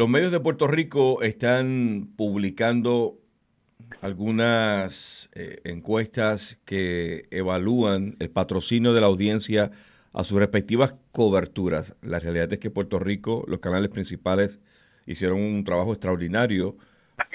[0.00, 3.18] Los medios de Puerto Rico están publicando
[4.00, 9.72] algunas eh, encuestas que evalúan el patrocinio de la audiencia
[10.14, 11.96] a sus respectivas coberturas.
[12.00, 14.58] La realidad es que Puerto Rico, los canales principales
[15.04, 16.78] hicieron un trabajo extraordinario,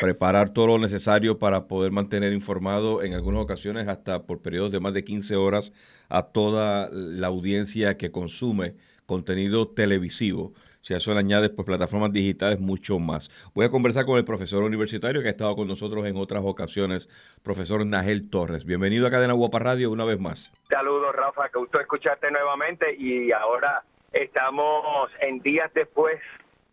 [0.01, 4.79] preparar todo lo necesario para poder mantener informado en algunas ocasiones hasta por periodos de
[4.79, 5.71] más de 15 horas
[6.09, 8.73] a toda la audiencia que consume
[9.05, 10.55] contenido televisivo.
[10.85, 13.31] Si a eso le añades pues, plataformas digitales, mucho más.
[13.55, 17.09] Voy a conversar con el profesor universitario que ha estado con nosotros en otras ocasiones,
[17.41, 18.65] profesor Nagel Torres.
[18.65, 20.53] Bienvenido a Cadena Guapa Radio una vez más.
[20.69, 23.81] Saludos, Rafa, que gusto escucharte nuevamente y ahora
[24.13, 26.19] estamos en días después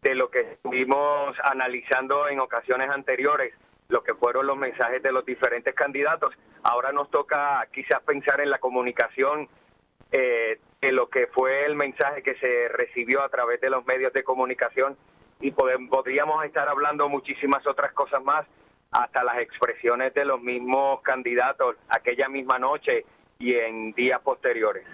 [0.03, 3.55] de lo que estuvimos analizando en ocasiones anteriores,
[3.89, 6.35] lo que fueron los mensajes de los diferentes candidatos.
[6.65, 9.49] Ahora nos toca quizás pensar en la comunicación
[10.11, 14.13] eh, de lo que fue el mensaje que se recibió a través de los medios
[14.13, 14.97] de comunicación
[15.41, 18.45] y podríamos estar hablando muchísimas otras cosas más,
[18.91, 23.05] hasta las expresiones de los mismos candidatos aquella misma noche
[23.39, 24.85] y en días posteriores.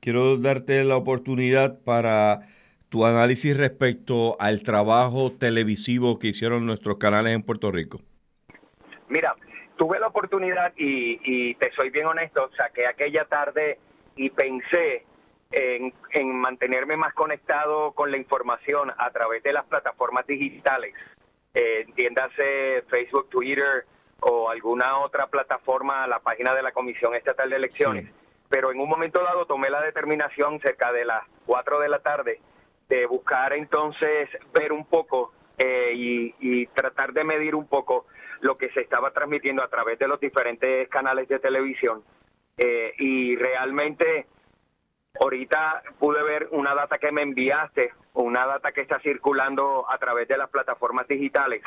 [0.00, 2.40] Quiero darte la oportunidad para
[2.88, 8.00] tu análisis respecto al trabajo televisivo que hicieron nuestros canales en Puerto Rico.
[9.08, 9.36] Mira,
[9.76, 13.78] tuve la oportunidad y, y te soy bien honesto, saqué aquella tarde
[14.16, 15.04] y pensé
[15.50, 15.92] en,
[16.34, 20.94] mantenerme más conectado con la información a través de las plataformas digitales,
[21.54, 23.84] eh, entiéndase Facebook, Twitter
[24.20, 28.10] o alguna otra plataforma, la página de la Comisión Estatal de Elecciones.
[28.48, 32.40] Pero en un momento dado tomé la determinación cerca de las 4 de la tarde
[32.88, 38.06] de buscar entonces ver un poco eh, y, tratar de medir un poco
[38.40, 42.02] lo que se estaba transmitiendo a través de los diferentes canales de televisión
[42.64, 44.26] eh, y realmente
[45.20, 50.28] ahorita pude ver una data que me enviaste, una data que está circulando a través
[50.28, 51.62] de las plataformas digitales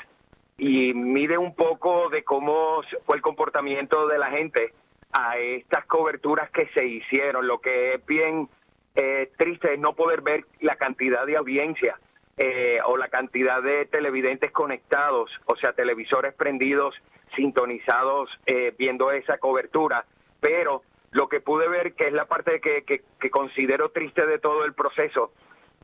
[0.57, 4.73] y mide un poco de cómo fue el comportamiento de la gente
[5.11, 7.45] a estas coberturas que se hicieron.
[7.45, 8.47] Lo que es bien
[8.95, 11.99] eh, triste es no poder ver la cantidad de audiencia
[12.37, 16.95] eh, o la cantidad de televidentes conectados, o sea, televisores prendidos,
[17.35, 18.29] sintonizados,
[18.77, 20.05] viendo esa cobertura
[20.45, 24.63] pero lo que pude ver, que es la parte que, que, considero triste de todo
[24.63, 25.31] el proceso,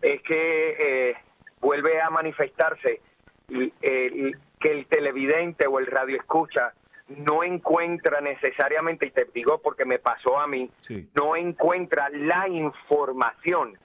[0.04, 1.16] es que eh,
[1.60, 3.02] vuelve a manifestarse
[3.48, 6.74] que el televidente o el radio escucha
[7.08, 10.70] no encuentra necesariamente, y te digo porque me pasó a mí,
[11.16, 13.78] no encuentra la información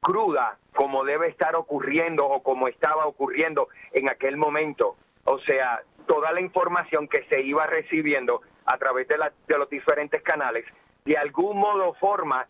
[0.00, 4.96] cruda como debe estar ocurriendo o como estaba ocurriendo en aquel momento.
[5.24, 8.40] O sea, toda la información que se iba recibiendo
[8.72, 9.16] a través de,
[9.48, 10.64] de los diferentes canales,
[11.04, 12.46] de algún modo o forma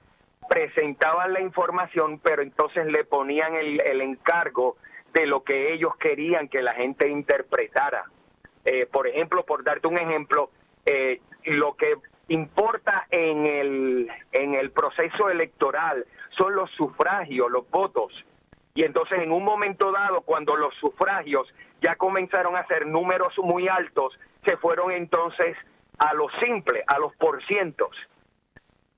[0.48, 4.76] presentaban la información, pero entonces le ponían el, el encargo
[5.12, 8.04] de lo que ellos querían que la gente interpretara.
[8.64, 10.50] Eh, por ejemplo, por darte un ejemplo,
[10.86, 11.94] eh, lo que
[12.28, 16.04] importa en el, en el proceso electoral
[16.36, 18.12] son los sufragios, los votos.
[18.74, 23.68] Y entonces en un momento dado, cuando los sufragios ya comenzaron a ser números muy
[23.68, 25.56] altos, se fueron entonces
[26.00, 27.94] a lo simple, a los porcientos,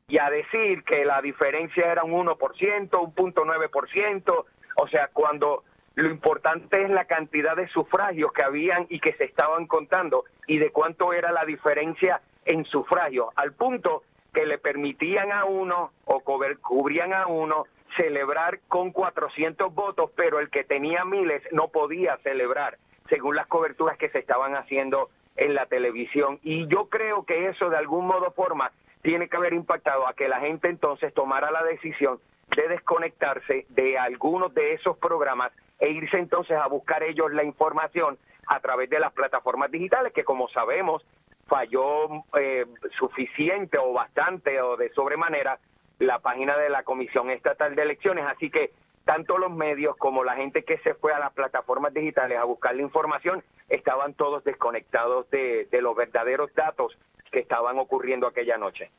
[0.06, 4.44] y a decir que la diferencia era un 1%, un punto 9%,
[4.76, 5.64] o sea, cuando
[5.96, 10.58] lo importante es la cantidad de sufragios que habían y que se estaban contando y
[10.58, 16.20] de cuánto era la diferencia en sufragios, al punto que le permitían a uno o
[16.20, 17.64] cubrían a uno
[17.96, 22.78] celebrar con 400 votos, pero el que tenía miles no podía celebrar,
[23.10, 26.38] según las coberturas que se estaban haciendo en la televisión.
[26.42, 28.70] Y yo creo que eso de algún modo forma
[29.02, 32.20] tiene que haber impactado a que la gente entonces tomara la decisión
[32.56, 38.18] de desconectarse de algunos de esos programas e irse entonces a buscar ellos la información
[38.46, 41.04] a través de las plataformas digitales que como sabemos
[41.46, 42.66] falló eh,
[42.98, 45.58] suficiente o bastante o de sobremanera
[45.98, 48.24] la página de la Comisión Estatal de Elecciones.
[48.26, 48.72] Así que
[49.04, 52.74] tanto los medios como la gente que se fue a las plataformas digitales a buscar
[52.74, 56.96] la información estaban todos desconectados de, los verdaderos datos
[57.30, 58.90] que estaban ocurriendo aquella noche.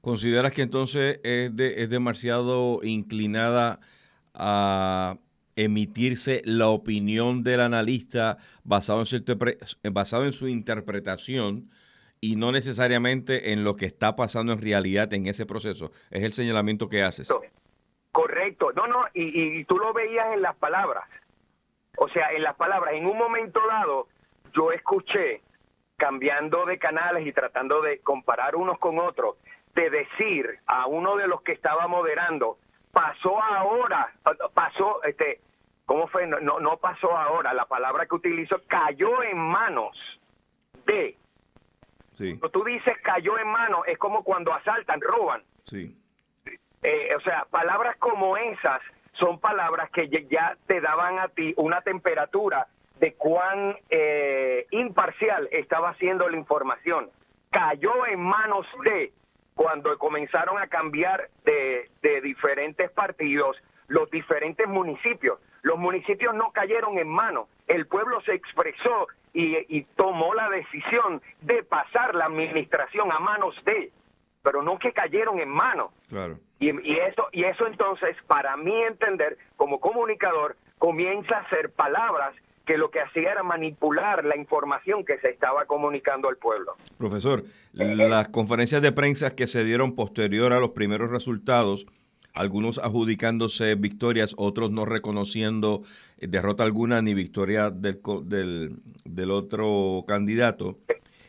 [0.00, 3.80] ¿Consideras que entonces es, es demasiado inclinada
[4.34, 5.16] a
[5.56, 9.22] emitirse la opinión del analista basado en, su,
[9.92, 11.70] basado en su interpretación
[12.20, 15.92] y no necesariamente en lo que está pasando en realidad en ese proceso?
[16.10, 17.30] Es el señalamiento que haces.
[18.56, 21.04] Correcto, no, no, y, tú lo veías en las palabras.
[21.96, 24.08] O sea, en las palabras, en un momento dado,
[24.52, 25.42] yo escuché,
[25.96, 29.36] cambiando de canales y tratando de comparar unos con otros,
[29.74, 32.58] de decir a uno de los que estaba moderando,
[32.92, 34.12] pasó ahora,
[34.54, 35.40] pasó, este,
[35.90, 36.24] ¿Cómo fue?
[36.24, 37.52] No, no, pasó ahora.
[37.52, 39.96] La palabra que utilizo cayó en manos
[40.86, 41.16] de.
[42.14, 42.38] Sí.
[42.38, 45.42] Cuando tú dices cayó en manos, es como cuando asaltan, roban.
[45.64, 45.99] Sí.
[46.82, 48.80] Eh, o sea, palabras como esas
[49.12, 52.66] son palabras que ya te daban a ti una temperatura
[52.98, 57.10] de cuán eh, imparcial estaba siendo la información.
[57.50, 59.12] Cayó en manos de
[59.54, 63.56] cuando comenzaron a cambiar de, de diferentes partidos
[63.88, 65.38] los diferentes municipios.
[65.62, 71.62] Los municipios no cayeron en mano, el pueblo se expresó y, tomó la decisión de
[71.62, 73.92] pasar la administración a manos de,
[74.42, 75.92] pero no que cayeron en mano.
[76.08, 76.38] Claro.
[76.58, 82.34] Y, y, eso, y eso entonces, para mí entender, como comunicador, comienza a ser palabras
[82.66, 86.76] que lo que hacía era manipular la información que se estaba comunicando al pueblo.
[86.98, 87.42] Profesor,
[87.72, 91.86] las conferencias de prensa que se dieron posterior a los primeros resultados,
[92.32, 95.82] algunos adjudicándose victorias, otros no reconociendo
[96.18, 100.78] eh, derrota alguna ni victoria del, del, del otro candidato,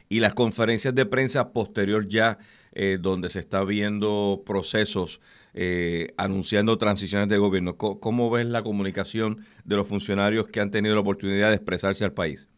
[0.10, 2.38] y las conferencias de prensa posterior ya,
[2.74, 5.22] eh, donde se está viendo procesos
[5.54, 7.76] eh, anunciando transiciones de gobierno.
[7.78, 12.14] ¿Cómo, ves la comunicación de los funcionarios que han tenido la oportunidad de expresarse al
[12.14, 12.50] país?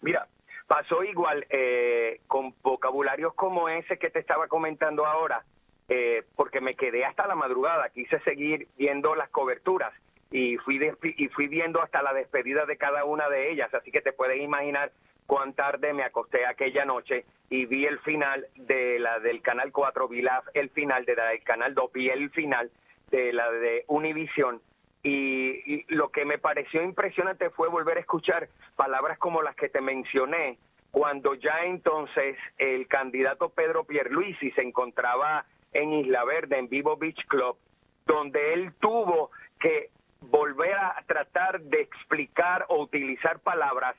[0.00, 0.26] Mira,
[0.66, 5.44] pasó igual eh, con vocabularios como ese que te estaba comentando ahora,
[5.90, 9.92] eh, porque me quedé hasta la madrugada, quise seguir viendo las coberturas
[10.30, 10.80] y fui,
[11.16, 14.40] y fui viendo hasta la despedida de cada una de ellas, así que te puedes
[14.40, 14.92] imaginar
[15.28, 20.08] cuán tarde me acosté aquella noche y vi el final de la del Canal 4,
[20.08, 22.70] vi la, el final de la del Canal 2, vi el final
[23.10, 24.62] de la de Univision.
[25.02, 29.82] Y, lo que me pareció impresionante fue volver a escuchar palabras como las que te
[29.82, 30.58] mencioné
[30.90, 37.26] cuando ya entonces el candidato Pedro Pierluisi se encontraba en Isla Verde, en Vivo Beach
[37.26, 37.58] Club,
[38.06, 39.90] donde él tuvo que
[40.22, 43.94] volver a tratar de explicar o utilizar palabras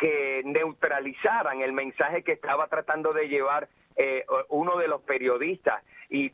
[0.00, 5.84] que neutralizaran el mensaje que estaba tratando de llevar eh, uno de los periodistas.
[6.08, 6.30] Y,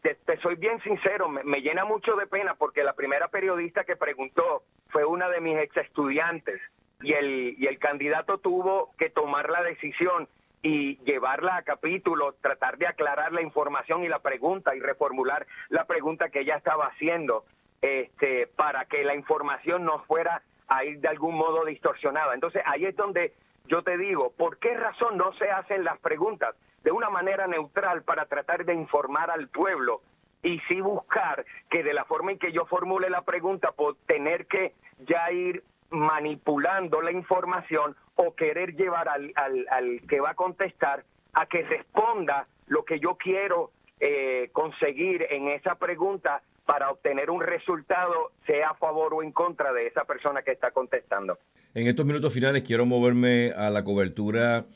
[0.00, 4.64] te, soy bien sincero, me, llena mucho de pena porque la primera periodista que preguntó
[4.88, 6.60] fue una de mis ex estudiantes
[7.00, 10.26] y el, y el candidato tuvo que tomar la decisión
[10.62, 15.84] y llevarla a capítulo, tratar de aclarar la información y la pregunta y reformular la
[15.84, 17.44] pregunta que ella estaba haciendo
[17.82, 22.32] este, para que la información no fuera a ir de algún modo distorsionada.
[22.32, 23.34] Entonces ahí es donde
[23.66, 28.02] yo te digo, ¿por qué razón no se hacen las preguntas de una manera neutral
[28.02, 30.00] para tratar de informar al pueblo
[30.42, 34.46] y sí buscar que de la forma en que yo formule la pregunta, por tener
[34.46, 34.72] que
[35.06, 41.46] ya ir manipulando la información o querer llevar al, al, que va a contestar a
[41.46, 48.30] que responda lo que yo quiero eh, conseguir en esa pregunta para obtener un resultado,
[48.46, 51.36] sea a favor o en contra de esa persona que está contestando.
[51.74, 54.66] En estos minutos finales quiero moverme a la cobertura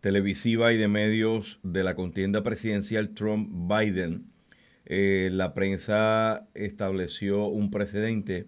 [0.00, 4.30] televisiva y de medios de la contienda presidencial Trump-Biden.
[4.86, 8.46] Eh, la prensa estableció un precedente.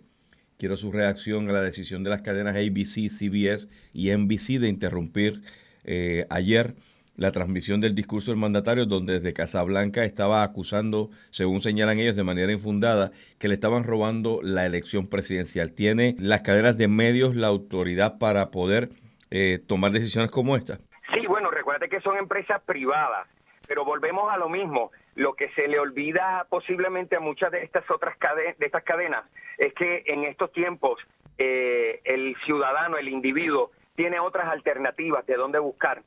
[0.56, 5.42] Quiero su reacción a la decisión de las cadenas ABC, CBS y NBC de interrumpir
[5.82, 6.76] eh, ayer
[7.16, 12.24] la transmisión del discurso del mandatario, donde desde Casablanca estaba acusando, según señalan ellos de
[12.24, 15.72] manera infundada, que le estaban robando la elección presidencial.
[15.72, 18.90] ¿Tiene las cadenas de medios la autoridad para poder
[19.30, 20.78] eh, tomar decisiones como esta?
[21.12, 23.28] Sí, bueno, recuerda que son empresas privadas,
[23.66, 24.90] pero volvemos a lo mismo.
[25.14, 29.24] Lo que se le olvida posiblemente a muchas de estas otras cadenas, de estas cadenas
[29.58, 30.98] es que en estos tiempos
[31.38, 36.02] eh, el ciudadano, el individuo, tiene otras alternativas de dónde buscar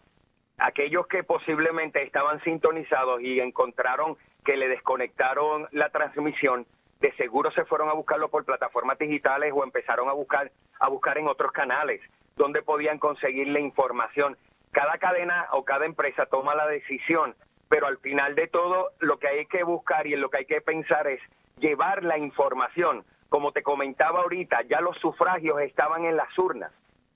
[0.57, 6.65] aquellos que posiblemente estaban sintonizados y encontraron que le desconectaron la transmisión,
[6.99, 11.17] de seguro se fueron a buscarlo por plataformas digitales o empezaron a buscar a buscar
[11.17, 12.01] en otros canales
[12.35, 14.37] donde podían conseguir la información.
[14.71, 17.35] Cada cadena o cada empresa toma la decisión,
[17.67, 20.45] pero al final de todo lo que hay que buscar y en lo que hay
[20.45, 21.19] que pensar es
[21.57, 23.03] llevar la información.
[23.29, 26.71] Como te comentaba ahorita, ya los sufragios estaban en las urnas.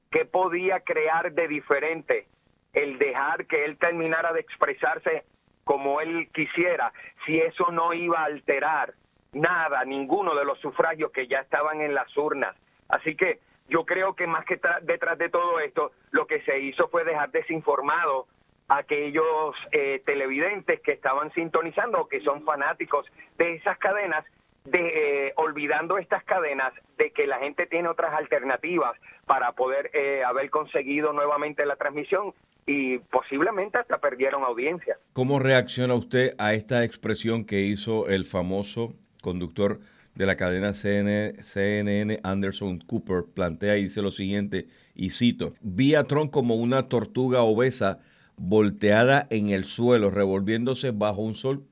[0.10, 2.28] ¿Qué podía crear de diferente
[2.74, 5.24] el dejar que él terminara de expresarse
[5.64, 6.92] como él quisiera,
[7.26, 8.94] si eso no iba a alterar
[9.34, 12.56] nada, ninguno de los sufragios que ya estaban en las urnas.
[12.90, 16.90] Así que yo creo que más que detrás de todo esto, lo que se hizo
[16.90, 18.28] fue dejar desinformado
[18.68, 23.06] a aquellos eh, televidentes que estaban sintonizando o que son fanáticos
[23.38, 24.26] de esas cadenas
[24.66, 28.94] de eh, olvidando estas cadenas de que la gente tiene otras alternativas
[29.26, 32.34] para poder eh, haber conseguido nuevamente la transmisión
[32.66, 34.98] y posiblemente hasta perdieron audiencia.
[35.14, 39.80] ¿Cómo reacciona usted a esta expresión que hizo el famoso conductor
[40.16, 46.04] de la cadena CNN, Anderson Cooper plantea y dice lo siguiente, y cito, vi a
[46.04, 48.00] Trump como una tortuga obesa
[48.36, 51.64] volteada en el suelo, revolviéndose bajo un sol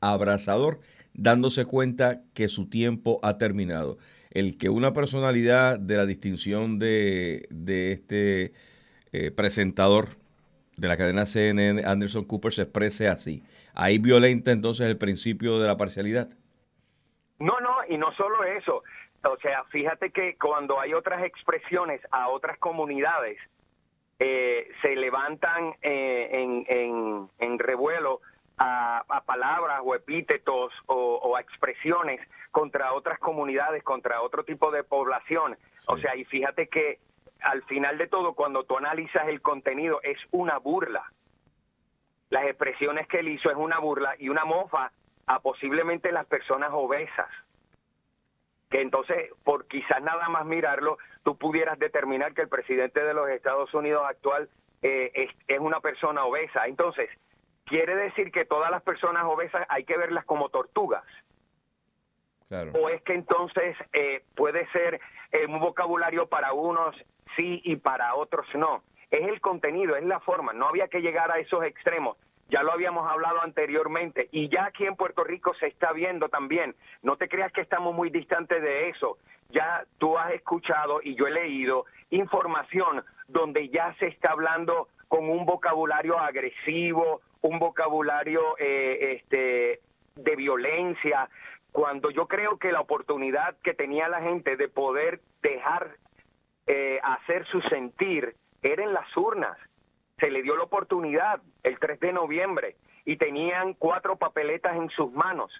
[0.00, 0.80] abrasador,
[1.18, 3.98] dándose cuenta que su tiempo ha terminado.
[4.30, 8.52] El que una personalidad de la distinción de, este
[9.12, 10.10] eh, presentador
[10.76, 13.42] de la cadena CNN, Anderson Cooper, se exprese así.
[13.74, 16.28] Ahí violenta entonces el principio de la parcialidad.
[17.40, 18.84] No, no, y no solo eso.
[19.24, 23.38] O sea, fíjate que cuando hay otras expresiones a otras comunidades,
[24.20, 28.20] eh, se levantan eh, en, en, en, revuelo
[28.58, 35.56] a, palabras o epítetos o, a expresiones contra otras comunidades, contra otro tipo de población.
[35.86, 36.98] O sea, y fíjate que
[37.40, 41.04] al final de todo, cuando tú analizas el contenido, es una burla.
[42.30, 44.92] Las expresiones que él hizo es una burla y una mofa
[45.26, 47.28] a posiblemente las personas obesas.
[48.70, 53.28] Que entonces, por quizás nada más mirarlo, tú pudieras determinar que el presidente de los
[53.30, 54.48] Estados Unidos actual
[54.82, 56.66] eh, es, una persona obesa.
[56.66, 57.08] Entonces,
[57.68, 61.04] quiere decir que todas las personas obesas hay que verlas como tortugas.
[62.72, 65.00] O es que entonces eh, puede ser
[65.32, 66.96] eh, un vocabulario para unos
[67.36, 68.82] sí y para otros no.
[69.10, 70.54] Es el contenido, es la forma.
[70.54, 72.16] No había que llegar a esos extremos.
[72.48, 76.74] Ya lo habíamos hablado anteriormente y ya aquí en Puerto Rico se está viendo también.
[77.02, 79.18] No te creas que estamos muy distantes de eso.
[79.50, 85.28] Ya tú has escuchado y yo he leído información donde ya se está hablando con
[85.28, 89.80] un vocabulario agresivo, un vocabulario eh, este,
[90.16, 91.28] de violencia,
[91.72, 95.96] cuando yo creo que la oportunidad que tenía la gente de poder dejar
[96.66, 99.56] eh, hacer su sentir era en las urnas
[100.18, 105.12] se le dio la oportunidad el 3 de noviembre y tenían cuatro papeletas en sus
[105.12, 105.52] manos.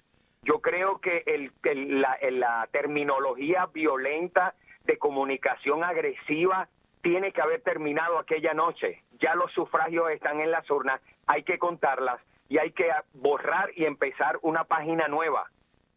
[0.42, 1.52] Yo creo que el,
[2.00, 4.54] la, la terminología violenta
[4.84, 6.68] de comunicación agresiva
[7.02, 9.02] tiene que haber terminado aquella noche.
[9.20, 13.84] Ya los sufragios están en las urnas, hay que contarlas y hay que borrar y
[13.84, 15.50] empezar una página nueva,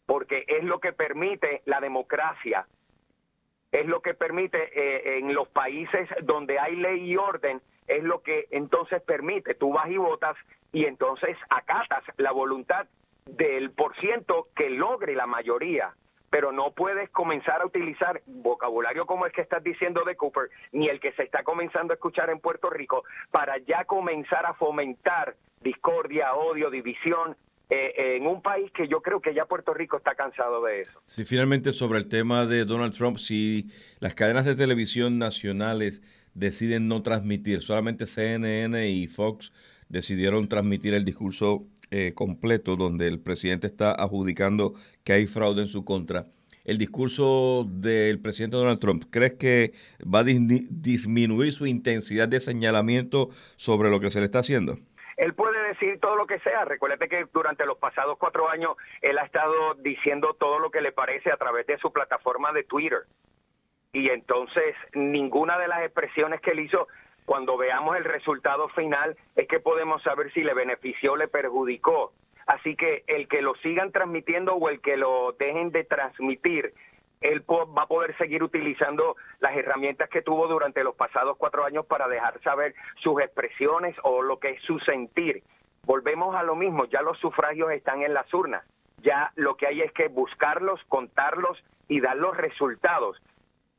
[0.05, 2.67] porque es lo que permite la democracia,
[3.71, 8.21] es lo que permite eh, en los países donde hay ley y orden es lo
[8.21, 10.37] que entonces permite, tú vas y votas
[10.71, 12.87] y entonces acatas la voluntad
[13.25, 15.93] del por ciento que logre la mayoría,
[16.31, 20.87] pero no puedes comenzar a utilizar vocabulario como el que estás diciendo de Cooper, ni
[20.87, 25.35] el que se está comenzando a escuchar en Puerto Rico, para ya comenzar a fomentar
[25.61, 27.35] discordia, odio, división,
[27.69, 31.01] eh, en un país que yo creo que ya Puerto Rico está cansado de eso.
[31.05, 33.69] Sí, finalmente sobre el tema de Donald Trump, si
[33.99, 36.01] las cadenas de televisión nacionales
[36.33, 37.61] deciden no transmitir.
[37.61, 39.51] Solamente CNN y Fox
[39.89, 45.67] decidieron transmitir el discurso eh, completo donde el presidente está adjudicando que hay fraude en
[45.67, 46.25] su contra.
[46.63, 53.29] El discurso del presidente Donald Trump, ¿crees que va a disminuir su intensidad de señalamiento
[53.57, 54.77] sobre lo que se le está haciendo?
[55.17, 56.65] Él puede decir todo lo que sea.
[56.65, 60.91] Recuérdate que durante los pasados cuatro años él ha estado diciendo todo lo que le
[60.91, 63.05] parece a través de su plataforma de Twitter
[63.93, 66.87] y entonces ninguna de las expresiones que él hizo,
[67.25, 72.13] cuando veamos el resultado final, es que podemos saber si le benefició o le perjudicó.
[72.47, 76.73] Así que el que lo sigan transmitiendo o el que lo dejen de transmitir,
[77.21, 81.85] él va a poder seguir utilizando las herramientas que tuvo durante los pasados cuatro años
[81.85, 85.43] para dejar saber sus expresiones o lo que es su sentir.
[85.83, 88.65] Volvemos a lo mismo, ya los sufragios están en las urnas,
[88.97, 93.21] ya lo que hay es que buscarlos, contarlos y dar los resultados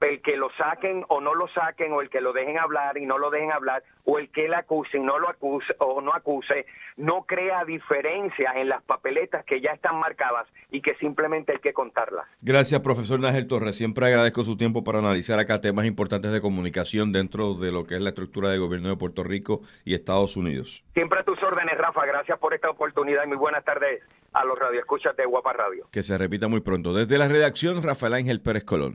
[0.05, 3.07] el que lo saquen o no lo saquen, o el que lo dejen hablar y
[3.07, 6.13] no lo dejen hablar, o el que le acuse y no lo acuse o no
[6.15, 6.67] acuse,
[6.97, 11.73] no crea diferencia en las papeletas que ya están marcadas y que simplemente hay que
[11.73, 12.27] contarlas.
[12.41, 13.77] Gracias, profesor Nángel Torres.
[13.77, 17.95] Siempre agradezco su tiempo para analizar acá temas importantes de comunicación dentro de lo que
[17.95, 20.85] es la estructura de gobierno de Puerto Rico y Estados Unidos.
[20.95, 22.05] Siempre a tus órdenes, Rafa.
[22.07, 25.89] Gracias por esta oportunidad y muy buenas tardes a los radioescuchas de Guapa Radio.
[25.91, 26.93] Que se repita muy pronto.
[26.93, 28.91] Desde la redacción, Rafael Ángel Pérez Colón.